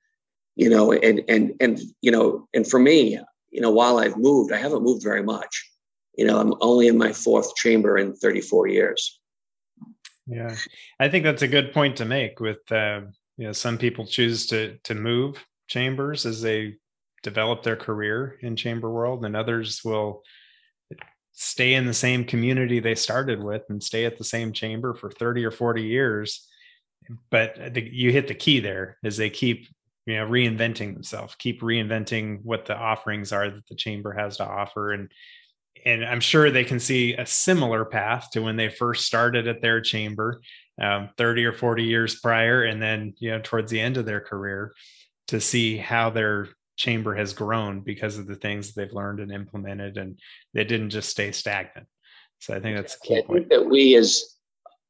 [0.56, 3.18] you know and and and you know and for me
[3.50, 5.70] you know while i've moved i haven't moved very much.
[6.16, 9.18] You know i'm only in my fourth chamber in 34 years.
[10.26, 10.54] Yeah,
[11.00, 12.38] I think that's a good point to make.
[12.38, 13.00] With uh,
[13.38, 16.74] you know, some people choose to to move chambers as they
[17.22, 20.22] develop their career in chamber world, and others will
[21.32, 25.10] stay in the same community they started with and stay at the same chamber for
[25.10, 26.46] 30 or 40 years.
[27.30, 29.66] But the, you hit the key there is they keep
[30.06, 34.46] you know reinventing themselves keep reinventing what the offerings are that the chamber has to
[34.46, 34.92] offer.
[34.92, 35.10] And
[35.84, 39.62] and I'm sure they can see a similar path to when they first started at
[39.62, 40.40] their chamber,
[40.80, 44.20] um, 30 or 40 years prior, and then you know towards the end of their
[44.20, 44.72] career,
[45.28, 49.98] to see how their chamber has grown because of the things they've learned and implemented,
[49.98, 50.18] and
[50.54, 51.86] they didn't just stay stagnant.
[52.38, 53.50] So I think that's a key point.
[53.50, 54.36] that we as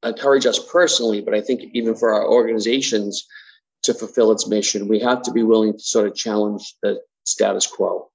[0.04, 3.26] encourage us personally, but I think even for our organizations
[3.82, 7.66] to fulfill its mission, we have to be willing to sort of challenge the status
[7.66, 8.10] quo.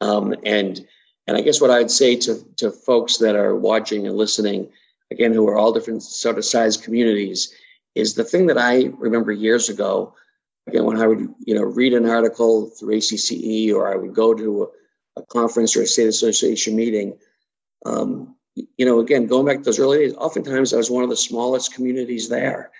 [0.00, 0.86] Um, and
[1.26, 4.70] and I guess what I'd say to, to folks that are watching and listening,
[5.10, 7.54] again, who are all different sort of size communities,
[7.94, 10.14] is the thing that I remember years ago,
[10.68, 14.34] again, when I would, you know, read an article through ACCE or I would go
[14.34, 14.64] to
[15.16, 17.18] a, a conference or a state association meeting,
[17.86, 21.10] um, you know, again, going back to those early days, oftentimes I was one of
[21.10, 22.70] the smallest communities there.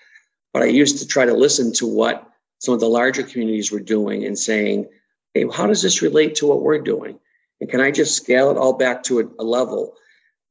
[0.53, 2.27] But I used to try to listen to what
[2.59, 4.87] some of the larger communities were doing and saying,
[5.33, 7.19] hey, how does this relate to what we're doing?
[7.61, 9.93] And can I just scale it all back to a, a level?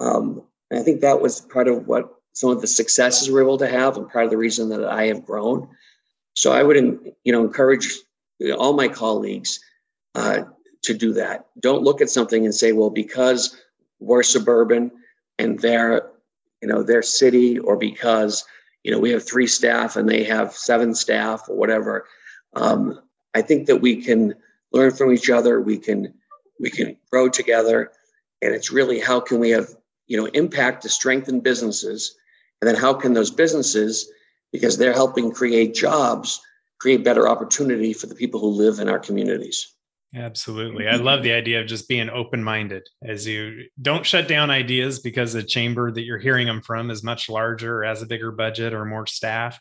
[0.00, 3.66] Um, I think that was part of what some of the successes we're able to
[3.66, 5.68] have, and part of the reason that I have grown.
[6.38, 6.76] So I would,
[7.24, 7.98] you know, encourage
[8.56, 9.58] all my colleagues
[10.14, 10.44] uh,
[10.82, 11.46] to do that.
[11.58, 13.56] Don't look at something and say, well, because
[13.98, 14.92] we're suburban,
[15.40, 16.08] and their,
[16.62, 18.44] you know, their city or because,
[18.84, 22.06] you know, we have three staff and they have seven staff or whatever.
[22.54, 23.00] Um,
[23.34, 24.36] I think that we can
[24.72, 25.60] learn from each other.
[25.60, 26.14] We can
[26.60, 27.90] we can grow together,
[28.42, 29.70] and it's really how can we have
[30.06, 32.14] you know impact to strengthen businesses,
[32.60, 34.08] and then how can those businesses,
[34.52, 36.40] because they're helping create jobs,
[36.80, 39.74] create better opportunity for the people who live in our communities.
[40.14, 40.88] Absolutely.
[40.88, 45.00] I love the idea of just being open minded as you don't shut down ideas
[45.00, 48.32] because the chamber that you're hearing them from is much larger, or has a bigger
[48.32, 49.60] budget or more staff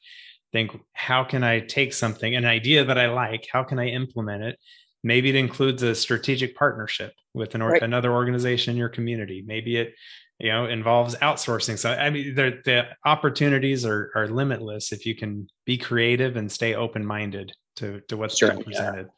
[0.52, 4.43] think how can i take something an idea that i like how can i implement
[4.43, 4.60] it
[5.04, 7.84] maybe it includes a strategic partnership with an or, right.
[7.84, 9.93] another organization in your community maybe it
[10.39, 11.78] you know involves outsourcing.
[11.78, 16.52] So i mean the, the opportunities are, are limitless if you can be creative and
[16.52, 19.10] stay open-minded to, to what's being presented.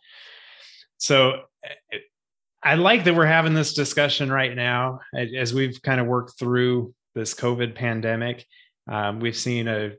[0.97, 1.41] So
[2.61, 4.99] i like that we're having this discussion right now.
[5.13, 8.45] As we've kind of worked through this covid pandemic
[8.89, 9.91] um, we've seen a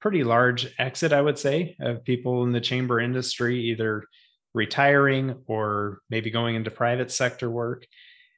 [0.00, 4.04] pretty large exit, I would say, of people in the chamber industry, either
[4.52, 7.86] retiring or maybe going into private sector work.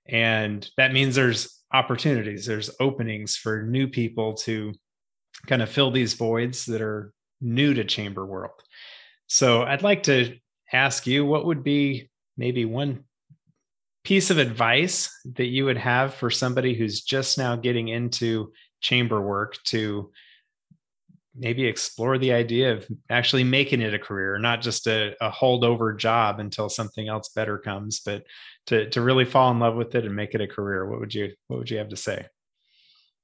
[0.06, 4.72] And that means there's opportunities, there's openings for new people to
[5.46, 8.60] kind of fill these voids that are new to chamber world.
[9.26, 10.36] So I'd like to
[10.72, 13.04] ask you what would be maybe one
[14.04, 19.20] piece of advice that you would have for somebody who's just now getting into chamber
[19.20, 20.10] work to
[21.34, 25.96] maybe explore the idea of actually making it a career, not just a, a holdover
[25.96, 28.24] job until something else better comes, but
[28.66, 30.88] to to really fall in love with it and make it a career.
[30.88, 32.26] What would you What would you have to say?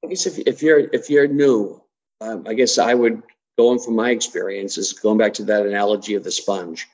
[0.04, 1.82] I guess if if you're if you're new,
[2.20, 3.22] um, I guess I would
[3.56, 6.86] going from my experiences, going back to that analogy of the sponge.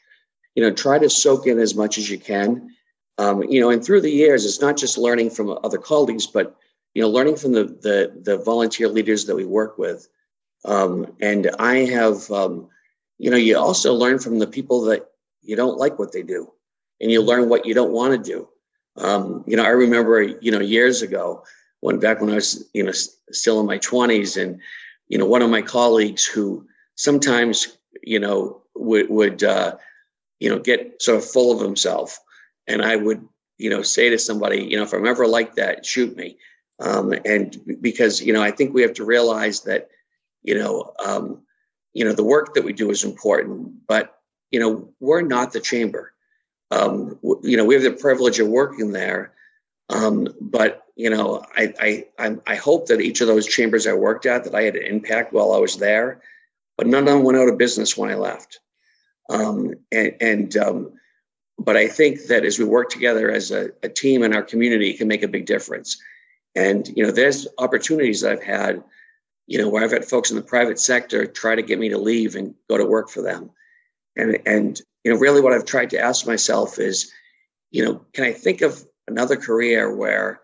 [0.55, 2.71] You know, try to soak in as much as you can.
[3.19, 6.57] Um, you know, and through the years, it's not just learning from other colleagues, but
[6.95, 10.09] you know, learning from the the, the volunteer leaders that we work with
[10.65, 12.69] um, and I have, um,
[13.19, 15.07] you know, you also learn from the people that
[15.43, 16.51] you don't like what they do,
[17.01, 18.49] and you learn what you don't want to do.
[18.97, 21.45] Um, you know, I remember, you know, years ago
[21.81, 22.93] when back when I was, you know,
[23.31, 24.61] still in my 20s, and
[25.09, 29.77] you know, one of my colleagues who sometimes, you know, would would uh,
[30.41, 32.19] you know get sort of full of himself,
[32.67, 33.27] and I would,
[33.59, 36.39] you know, say to somebody, you know, if I'm ever like that, shoot me.
[36.81, 39.91] Um, and because you know, I think we have to realize that
[40.45, 41.43] you know, um,
[41.95, 45.61] you know, the work that we do is important, but you know, we're not the
[45.61, 46.13] chamber.
[46.71, 49.33] Um, you know, we have the privilege of working there,
[49.89, 54.27] um, but you know, I, I I hope that each of those chambers I worked
[54.27, 56.21] at that I had an impact while I was there,
[56.77, 58.61] but none of them went out of business when I left.
[59.31, 60.93] Um, and and um,
[61.59, 64.91] but I think that as we work together as a, a team in our community,
[64.91, 65.97] it can make a big difference.
[66.55, 68.83] And you know, there's opportunities I've had
[69.47, 71.99] you know, where I've had folks in the private sector try to get me to
[71.99, 73.51] leave and go to work for them.
[74.17, 77.13] And and you know, really what I've tried to ask myself is,
[77.71, 80.41] you know, can I think of another career where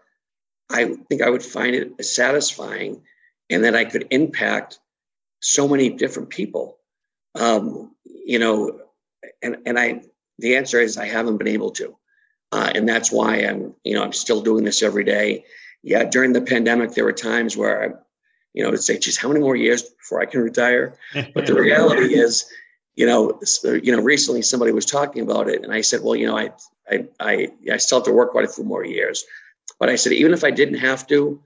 [0.70, 3.02] I think I would find it satisfying
[3.48, 4.78] and that I could impact
[5.40, 6.78] so many different people.
[7.34, 8.80] Um, you know,
[9.42, 10.02] and and I
[10.38, 11.96] the answer is I haven't been able to.
[12.52, 15.44] Uh, and that's why I'm, you know, I'm still doing this every day.
[15.82, 17.94] Yeah, during the pandemic, there were times where I
[18.52, 20.94] you know, to say, geez, how many more years before I can retire?
[21.34, 22.50] But the reality is,
[22.94, 26.26] you know, you know, recently somebody was talking about it, and I said, well, you
[26.26, 26.50] know, I,
[26.90, 29.24] I, I, I still have to work quite a few more years.
[29.78, 31.40] But I said, even if I didn't have to,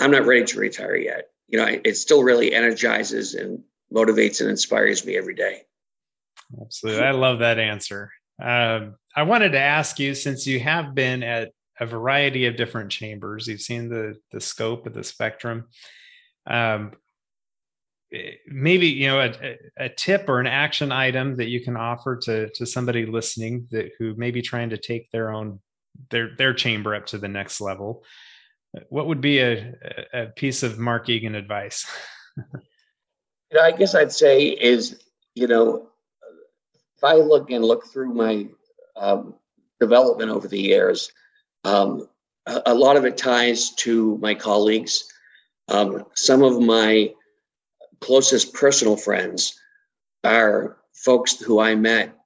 [0.00, 1.28] I'm not ready to retire yet.
[1.48, 5.62] You know, it still really energizes and motivates and inspires me every day.
[6.60, 8.10] Absolutely, I love that answer.
[8.42, 12.90] Um, I wanted to ask you, since you have been at a variety of different
[12.90, 15.66] chambers, you've seen the the scope of the spectrum.
[16.46, 16.92] Um,
[18.12, 22.16] eh, maybe you know a, a, tip or an action item that you can offer
[22.16, 25.60] to to somebody listening that who may be trying to take their own
[26.10, 28.04] their their chamber up to the next level
[28.88, 29.74] what would be a,
[30.12, 31.86] a piece of mark eagan advice?
[33.50, 35.02] You know i guess i'd say is
[35.34, 35.88] you know
[36.94, 38.46] if i look and look through my
[38.94, 39.36] um,
[39.80, 41.10] development over the years
[41.68, 42.08] um,
[42.46, 45.04] a, lot of it ties to my colleagues
[45.68, 47.12] um, some of my
[48.00, 49.58] closest personal friends
[50.24, 52.16] are folks who I met,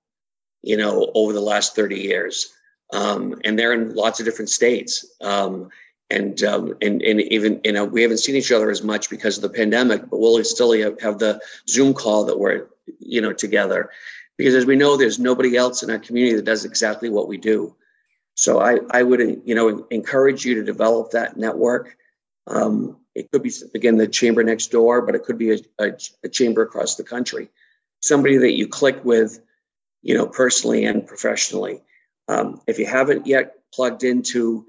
[0.62, 2.52] you know, over the last 30 years.
[2.92, 5.04] Um, and they're in lots of different states.
[5.22, 5.70] Um,
[6.10, 9.36] and, um, and, and even, you know, we haven't seen each other as much because
[9.36, 12.66] of the pandemic, but we'll still have the Zoom call that we're,
[12.98, 13.90] you know, together.
[14.36, 17.38] Because as we know, there's nobody else in our community that does exactly what we
[17.38, 17.74] do.
[18.44, 21.86] So I, I would, you know, encourage you to develop that network
[22.46, 25.92] Um, it could be, again, the chamber next door, but it could be a, a,
[26.24, 27.48] a chamber across the country.
[28.00, 29.40] Somebody that you click with,
[30.02, 31.82] you know, personally and professionally.
[32.28, 34.66] Um, if you haven't yet plugged into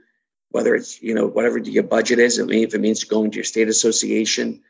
[0.52, 3.38] whether it's, you know, whatever your budget is, I mean, if it means going to
[3.38, 4.62] your state association,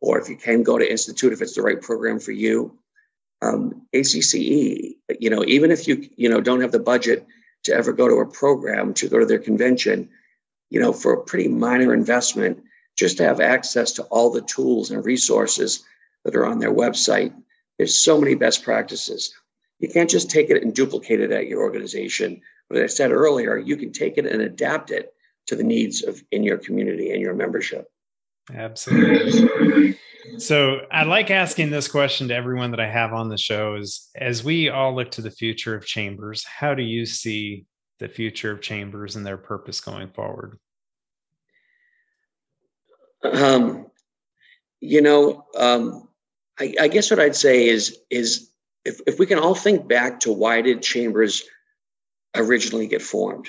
[0.00, 2.78] or if you can go to institute, if it's the right program for you.
[3.40, 7.26] Um, ACCE, you know, even if you, you know, don't have the budget
[7.64, 10.08] to ever go to a program, to go to their convention,
[10.70, 12.62] you know, for a pretty minor investment,
[12.96, 15.84] just to have access to all the tools and resources
[16.24, 17.32] that are on their website.
[17.78, 19.34] There's so many best practices.
[19.78, 22.40] You can't just take it and duplicate it at your organization.
[22.68, 25.14] But as I said earlier, you can take it and adapt it
[25.46, 27.90] to the needs of in your community and your membership.
[28.54, 29.98] Absolutely.
[30.38, 34.08] So I like asking this question to everyone that I have on the show is
[34.16, 37.66] as we all look to the future of chambers, how do you see
[37.98, 40.58] the future of chambers and their purpose going forward?
[43.24, 43.86] Um,
[44.80, 46.08] you know, um,
[46.58, 48.50] I, I guess what I'd say is is
[48.84, 51.44] if, if we can all think back to why did chambers
[52.34, 53.48] originally get formed?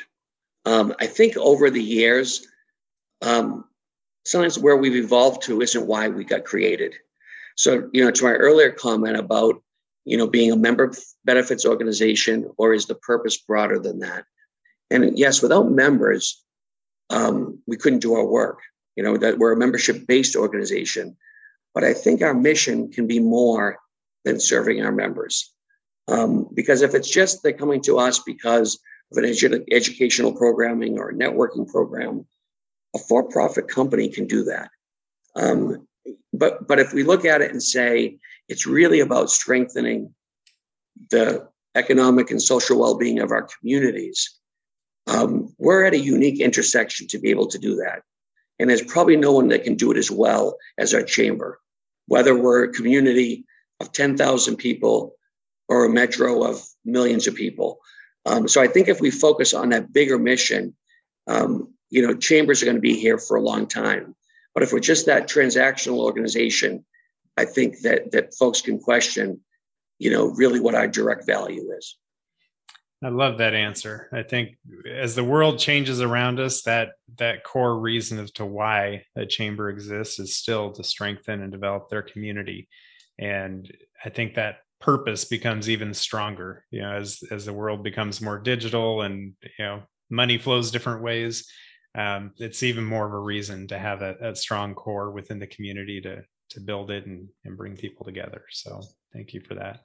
[0.65, 2.47] Um, I think over the years,
[3.21, 3.65] um,
[4.26, 6.95] sometimes where we've evolved to isn't why we got created.
[7.55, 9.61] So, you know, to my earlier comment about,
[10.05, 10.91] you know, being a member
[11.24, 14.26] benefits organization, or is the purpose broader than that?
[14.89, 16.43] And yes, without members,
[17.09, 18.59] um, we couldn't do our work.
[18.95, 21.17] You know, that we're a membership based organization.
[21.74, 23.80] But I think our mission can be more
[24.24, 25.51] than serving our members.
[26.07, 28.80] Um, because if it's just they're coming to us because
[29.11, 32.26] of an edu- educational programming or a networking program,
[32.95, 34.69] a for-profit company can do that.
[35.35, 35.87] Um,
[36.33, 38.17] but but if we look at it and say
[38.49, 40.13] it's really about strengthening
[41.11, 44.39] the economic and social well-being of our communities,
[45.07, 48.03] um, we're at a unique intersection to be able to do that.
[48.59, 51.59] And there's probably no one that can do it as well as our chamber,
[52.07, 53.45] whether we're a community
[53.79, 55.15] of 10,000 people
[55.67, 57.79] or a metro of millions of people.
[58.25, 60.75] Um, so I think if we focus on that bigger mission,
[61.27, 64.15] um, you know, chambers are going to be here for a long time.
[64.55, 66.83] But if we're just that transactional organization,
[67.37, 69.41] I think that that folks can question,
[69.99, 71.95] you know, really what our direct value is.
[73.03, 74.09] I love that answer.
[74.11, 74.57] I think
[74.89, 79.69] as the world changes around us, that that core reason as to why a chamber
[79.69, 82.69] exists is still to strengthen and develop their community.
[83.19, 83.71] And
[84.03, 88.37] I think that purpose becomes even stronger you know as as the world becomes more
[88.37, 91.49] digital and you know money flows different ways
[91.95, 95.47] um, it's even more of a reason to have a, a, strong core within the
[95.47, 98.43] community to to build it and, and bring people together.
[98.51, 98.81] So
[99.11, 99.81] thank you for that.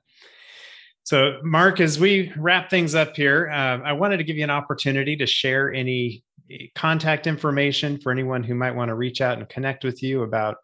[1.03, 4.51] So mark as we wrap things up here uh, i wanted to give you an
[4.51, 9.39] opportunity to share any eh, contact information for anyone who might want to reach out
[9.39, 10.57] and connect with you about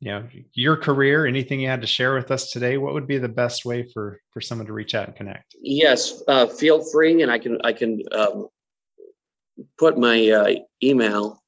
[0.00, 2.76] you know your career anything you had to share with us today.
[2.76, 5.56] What would be the best way for for someone to reach out and connect?
[5.62, 8.48] Yes uh, feel free and i can i can um,
[9.78, 11.42] put my uh, email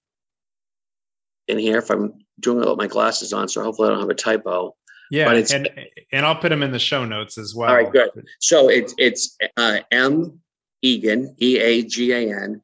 [1.48, 4.10] in here if i'm doing it with my glasses on so hopefully i don't have
[4.10, 4.74] a typo
[5.10, 5.68] yeah and
[6.12, 8.94] and i'll put them in the show notes as well all right good so it's
[8.98, 10.38] it's uh, m
[10.82, 12.60] eagan e-a-g-a-n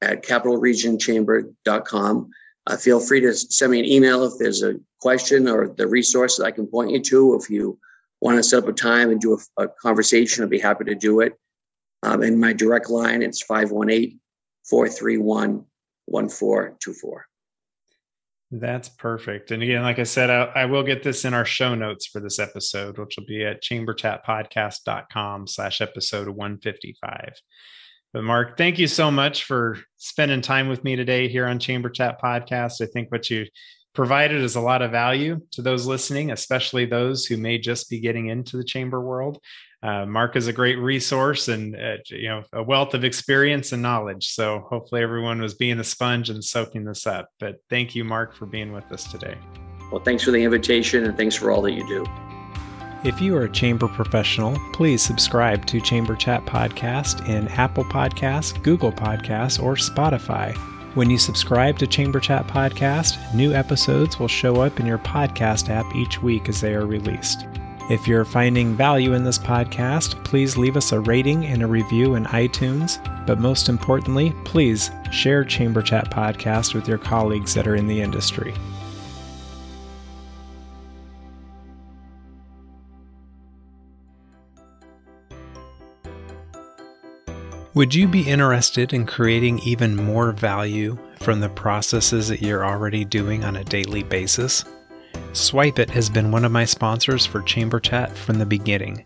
[0.00, 2.30] at capitalregionchamber.com
[2.68, 6.36] uh, feel free to send me an email if there's a question or the resource
[6.36, 7.34] that I can point you to.
[7.34, 7.78] If you
[8.20, 10.94] want to set up a time and do a, a conversation, I'd be happy to
[10.94, 11.32] do it.
[12.02, 14.20] Um, and my direct line, it's 518
[14.68, 15.64] 431
[16.06, 17.26] 1424.
[18.50, 19.50] That's perfect.
[19.50, 22.18] And again, like I said, I, I, will get this in our show notes for
[22.18, 27.34] this episode, which will be at chamberchatpodcast.com slash episode 155.
[28.14, 31.90] But Mark, thank you so much for spending time with me today here on Chamber
[31.90, 32.80] Chat Podcast.
[32.80, 33.44] I think what you
[33.92, 38.00] provided is a lot of value to those listening, especially those who may just be
[38.00, 39.38] getting into the chamber world.
[39.82, 43.82] Uh, Mark is a great resource and uh, you know a wealth of experience and
[43.82, 44.28] knowledge.
[44.28, 47.28] So hopefully everyone was being a sponge and soaking this up.
[47.38, 49.36] But thank you, Mark, for being with us today.
[49.92, 52.04] Well, thanks for the invitation and thanks for all that you do.
[53.04, 58.60] If you are a chamber professional, please subscribe to Chamber Chat Podcast in Apple Podcasts,
[58.64, 60.56] Google Podcasts, or Spotify.
[60.96, 65.70] When you subscribe to Chamber Chat Podcast, new episodes will show up in your podcast
[65.70, 67.46] app each week as they are released.
[67.88, 72.16] If you're finding value in this podcast, please leave us a rating and a review
[72.16, 73.02] in iTunes.
[73.26, 78.02] But most importantly, please share Chamber Chat Podcast with your colleagues that are in the
[78.02, 78.52] industry.
[87.72, 93.06] Would you be interested in creating even more value from the processes that you're already
[93.06, 94.66] doing on a daily basis?
[95.32, 99.04] SwipeIt has been one of my sponsors for Chamber Chat from the beginning.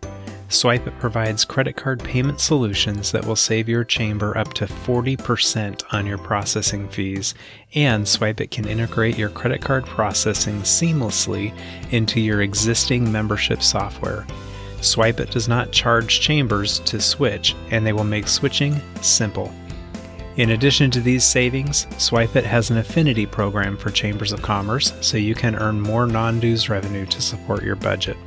[0.49, 6.05] SwipeIt provides credit card payment solutions that will save your chamber up to 40% on
[6.05, 7.33] your processing fees,
[7.75, 11.53] and SwipeIt can integrate your credit card processing seamlessly
[11.91, 14.25] into your existing membership software.
[14.77, 19.51] SwipeIt does not charge chambers to switch, and they will make switching simple.
[20.37, 25.17] In addition to these savings, SwipeIt has an affinity program for chambers of commerce so
[25.17, 28.17] you can earn more non dues revenue to support your budget.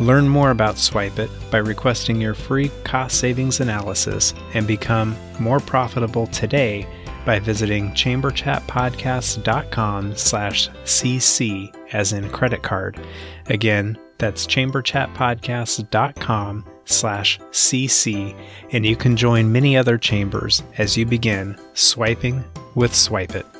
[0.00, 6.26] Learn more about SwipeIt by requesting your free cost savings analysis and become more profitable
[6.28, 6.88] today
[7.24, 12.98] by visiting chamberchatpodcast.com slash cc as in credit card.
[13.46, 18.36] Again, that's chamberchatpodcast.com slash cc
[18.72, 23.51] and you can join many other chambers as you begin swiping with SwipeIt.